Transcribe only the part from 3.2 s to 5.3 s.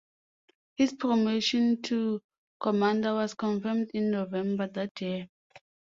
confirmed in November that year.